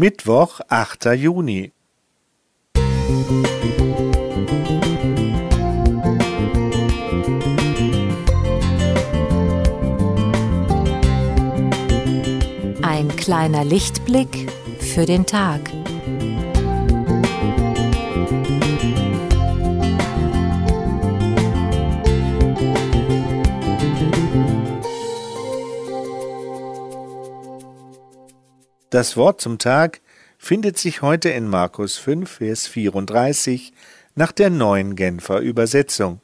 Mittwoch, 0.00 0.60
8. 0.70 1.14
Juni. 1.14 1.70
Ein 12.82 13.14
kleiner 13.16 13.64
Lichtblick 13.64 14.50
für 14.80 15.06
den 15.06 15.26
Tag. 15.26 15.60
Das 28.94 29.16
Wort 29.16 29.40
zum 29.40 29.58
Tag 29.58 30.00
findet 30.38 30.78
sich 30.78 31.02
heute 31.02 31.28
in 31.28 31.48
Markus 31.48 31.96
5, 31.96 32.30
Vers 32.30 32.68
34 32.68 33.72
nach 34.14 34.30
der 34.30 34.50
neuen 34.50 34.94
Genfer 34.94 35.40
Übersetzung. 35.40 36.20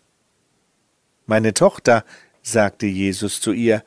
Meine 1.27 1.53
Tochter, 1.53 2.05
sagte 2.43 2.87
Jesus 2.87 3.41
zu 3.41 3.51
ihr, 3.51 3.83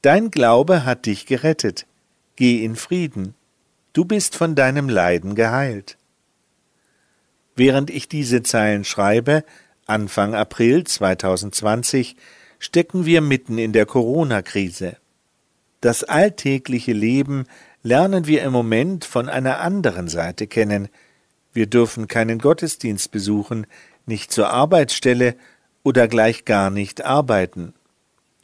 dein 0.00 0.30
Glaube 0.30 0.86
hat 0.86 1.04
dich 1.04 1.26
gerettet. 1.26 1.84
Geh 2.36 2.64
in 2.64 2.76
Frieden. 2.76 3.34
Du 3.92 4.06
bist 4.06 4.36
von 4.36 4.54
deinem 4.54 4.88
Leiden 4.88 5.34
geheilt. 5.34 5.98
Während 7.54 7.90
ich 7.90 8.08
diese 8.08 8.42
Zeilen 8.42 8.84
schreibe, 8.84 9.44
Anfang 9.84 10.34
April 10.34 10.84
2020, 10.84 12.16
stecken 12.58 13.04
wir 13.04 13.20
mitten 13.20 13.58
in 13.58 13.74
der 13.74 13.84
Corona-Krise. 13.84 14.96
Das 15.82 16.02
alltägliche 16.02 16.94
Leben 16.94 17.44
lernen 17.84 18.26
wir 18.26 18.42
im 18.42 18.52
Moment 18.52 19.04
von 19.04 19.28
einer 19.28 19.60
anderen 19.60 20.08
Seite 20.08 20.48
kennen. 20.48 20.88
Wir 21.52 21.66
dürfen 21.66 22.08
keinen 22.08 22.38
Gottesdienst 22.38 23.12
besuchen, 23.12 23.66
nicht 24.06 24.32
zur 24.32 24.50
Arbeitsstelle 24.50 25.36
oder 25.84 26.08
gleich 26.08 26.44
gar 26.44 26.70
nicht 26.70 27.04
arbeiten. 27.04 27.74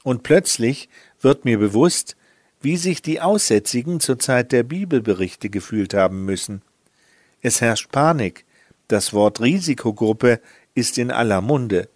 Und 0.05 0.23
plötzlich 0.23 0.89
wird 1.21 1.45
mir 1.45 1.59
bewusst, 1.59 2.17
wie 2.61 2.77
sich 2.77 3.03
die 3.03 3.21
Aussätzigen 3.21 3.99
zur 3.99 4.19
Zeit 4.19 4.53
der 4.53 4.63
Bibelberichte 4.63 5.49
gefühlt 5.49 5.95
haben 5.95 6.27
müssen. 6.27 6.63
Es 7.41 7.63
herrscht 7.63 7.91
Panik, 7.91 8.45
das 8.89 9.15
Wort 9.15 9.41
Risikogruppe 9.41 10.41
ist 10.75 10.99
in 10.99 11.11
aller 11.11 11.41
Munde. 11.41 11.89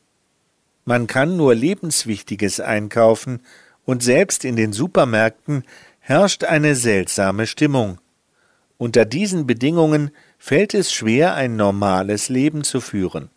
Man 0.87 1.07
kann 1.07 1.37
nur 1.37 1.55
Lebenswichtiges 1.55 2.61
einkaufen, 2.61 3.41
und 3.85 4.03
selbst 4.03 4.45
in 4.45 4.57
den 4.57 4.73
Supermärkten 4.73 5.65
herrscht 6.07 6.45
eine 6.45 6.77
seltsame 6.77 7.47
Stimmung. 7.47 7.99
Unter 8.77 9.07
diesen 9.07 9.47
Bedingungen 9.47 10.11
fällt 10.37 10.75
es 10.75 10.93
schwer, 10.93 11.35
ein 11.35 11.57
normales 11.57 12.29
Leben 12.29 12.63
zu 12.63 12.83
führen. 12.83 13.31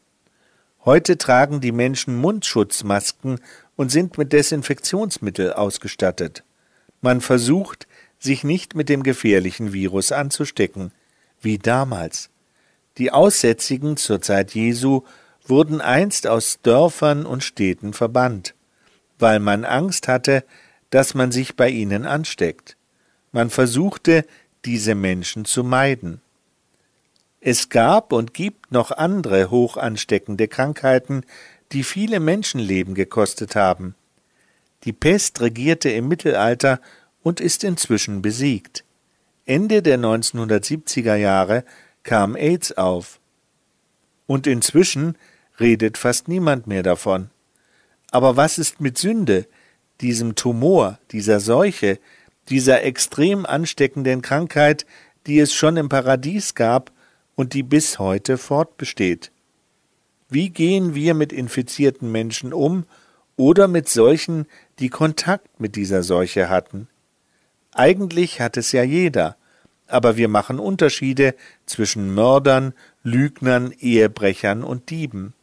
Heute 0.84 1.18
tragen 1.18 1.62
die 1.62 1.72
Menschen 1.72 2.18
Mundschutzmasken 2.18 3.40
und 3.78 3.90
sind 3.90 4.18
mit 4.18 4.34
Desinfektionsmittel 4.34 5.54
ausgestattet. 5.54 6.44
Man 7.00 7.22
versucht, 7.22 7.88
sich 8.20 8.44
nicht 8.44 8.76
mit 8.76 8.90
dem 8.90 9.02
gefährlichen 9.02 9.72
Virus 9.72 10.12
anzustecken, 10.12 10.92
wie 11.40 11.59
damals. 11.59 12.30
Die 12.98 13.14
Aussätzigen 13.14 13.96
zur 13.96 14.22
Zeit 14.22 14.54
Jesu 14.54 15.04
wurden 15.46 15.80
einst 15.80 16.28
aus 16.28 16.59
Dörfern 16.64 17.26
und 17.26 17.46
Städten 17.46 17.94
verbannt 17.94 18.56
weil 19.20 19.40
man 19.40 19.66
Angst 19.66 20.08
hatte, 20.08 20.44
dass 20.90 21.14
man 21.14 21.32
sich 21.32 21.56
bei 21.56 21.70
ihnen 21.70 22.06
ansteckt. 22.06 22.78
Man 23.32 23.50
versuchte, 23.50 24.26
diese 24.66 24.96
Menschen 24.96 25.46
zu 25.46 25.64
meiden. 25.64 26.22
Es 27.40 27.70
gab 27.70 28.14
und 28.14 28.34
gibt 28.34 28.72
noch 28.72 28.92
andere 28.92 29.50
hoch 29.52 29.78
ansteckende 29.78 30.48
Krankheiten, 30.48 31.24
die 31.72 31.84
viele 31.84 32.20
Menschenleben 32.20 32.96
gekostet 32.96 33.56
haben. 33.56 33.96
Die 34.84 34.94
Pest 34.94 35.42
regierte 35.42 35.90
im 35.90 36.08
Mittelalter 36.08 36.81
und 37.24 37.40
ist 37.40 37.64
inzwischen 37.64 38.22
besiegt. 38.22 38.84
Ende 39.46 39.81
der 39.81 39.97
1970er 39.97 41.16
Jahre 41.16 41.64
kam 42.03 42.36
AIDS 42.36 42.74
auf. 42.78 43.20
Und 44.26 44.47
inzwischen 44.47 45.18
redet 45.59 45.97
fast 45.97 46.28
niemand 46.28 46.68
mehr 46.68 46.84
davon. 46.84 47.30
Aber 48.12 48.38
was 48.38 48.58
ist 48.58 48.81
mit 48.81 48.97
Sünde, 48.97 49.47
diesem 50.02 50.35
Tumor, 50.35 51.00
dieser 51.12 51.40
Seuche, 51.40 52.00
dieser 52.50 52.84
extrem 52.84 53.46
ansteckenden 53.46 54.22
Krankheit, 54.22 54.85
die 55.25 55.40
es 55.40 55.53
schon 55.53 55.78
im 55.78 55.90
Paradies 55.90 56.56
gab 56.56 56.91
und 57.35 57.53
die 57.53 57.63
bis 57.63 58.00
heute 58.00 58.38
fortbesteht? 58.38 59.31
Wie 60.30 60.50
gehen 60.50 60.96
wir 60.96 61.13
mit 61.13 61.31
infizierten 61.31 62.12
Menschen 62.12 62.53
um 62.53 62.85
oder 63.35 63.68
mit 63.68 63.88
solchen, 63.88 64.46
die 64.80 64.90
Kontakt 64.90 65.59
mit 65.59 65.75
dieser 65.75 66.03
Seuche 66.03 66.50
hatten? 66.50 66.88
Eigentlich 67.74 68.41
hat 68.41 68.58
es 68.58 68.72
ja 68.72 68.84
jeder, 68.84 69.38
aber 69.88 70.18
wir 70.18 70.28
machen 70.28 70.59
Unterschiede 70.59 71.35
zwischen 71.66 72.14
Mördern, 72.14 72.74
Lügnern, 73.03 73.72
Ehebrechern 73.79 74.64
und 74.64 74.90
Dieben. 74.90 75.34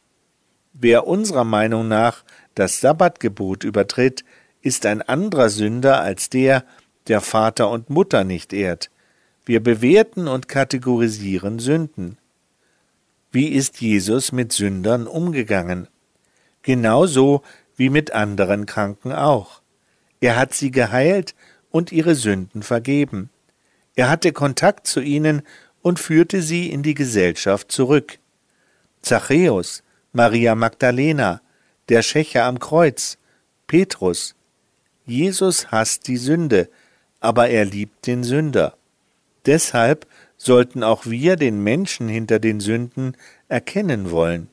Wer 0.74 1.06
unserer 1.06 1.44
Meinung 1.44 1.88
nach 1.88 2.24
das 2.54 2.80
Sabbatgebot 2.80 3.64
übertritt, 3.64 4.24
ist 4.64 4.86
ein 4.86 5.02
anderer 5.02 5.50
Sünder 5.50 6.00
als 6.00 6.30
der, 6.30 6.64
der 7.06 7.20
Vater 7.20 7.70
und 7.70 7.90
Mutter 7.90 8.24
nicht 8.24 8.54
ehrt. 8.54 8.90
Wir 9.44 9.62
bewerten 9.62 10.26
und 10.26 10.48
kategorisieren 10.48 11.58
Sünden. 11.58 12.16
Wie 13.30 13.48
ist 13.48 13.82
Jesus 13.82 14.32
mit 14.32 14.52
Sündern 14.52 15.06
umgegangen? 15.06 15.86
Genauso 16.62 17.42
wie 17.76 17.90
mit 17.90 18.12
anderen 18.12 18.64
Kranken 18.64 19.12
auch. 19.12 19.60
Er 20.20 20.36
hat 20.36 20.54
sie 20.54 20.70
geheilt 20.70 21.34
und 21.70 21.92
ihre 21.92 22.14
Sünden 22.14 22.62
vergeben. 22.62 23.28
Er 23.94 24.08
hatte 24.08 24.32
Kontakt 24.32 24.86
zu 24.86 25.00
ihnen 25.00 25.42
und 25.82 26.00
führte 26.00 26.40
sie 26.40 26.70
in 26.70 26.82
die 26.82 26.94
Gesellschaft 26.94 27.70
zurück. 27.70 28.18
Zachäus, 29.02 29.82
Maria 30.12 30.54
Magdalena, 30.54 31.42
der 31.90 32.00
Schächer 32.00 32.44
am 32.44 32.58
Kreuz, 32.58 33.18
Petrus. 33.66 34.34
Jesus 35.06 35.70
hasst 35.70 36.08
die 36.08 36.16
Sünde, 36.16 36.68
aber 37.20 37.48
er 37.48 37.64
liebt 37.64 38.06
den 38.06 38.24
Sünder. 38.24 38.76
Deshalb 39.46 40.06
sollten 40.36 40.82
auch 40.82 41.06
wir 41.06 41.36
den 41.36 41.62
Menschen 41.62 42.08
hinter 42.08 42.38
den 42.38 42.60
Sünden 42.60 43.16
erkennen 43.48 44.10
wollen. 44.10 44.48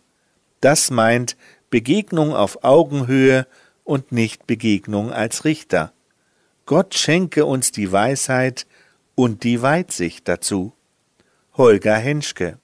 Das 0.59 0.91
meint 0.91 1.37
Begegnung 1.69 2.33
auf 2.35 2.63
Augenhöhe 2.63 3.47
und 3.83 4.11
nicht 4.11 4.45
Begegnung 4.47 5.11
als 5.11 5.45
Richter. 5.45 5.93
Gott 6.65 6.95
schenke 6.95 7.45
uns 7.45 7.71
die 7.71 7.91
Weisheit 7.91 8.67
und 9.15 9.43
die 9.43 9.61
Weitsicht 9.61 10.27
dazu. 10.27 10.73
Holger 11.55 11.95
Henschke 11.95 12.60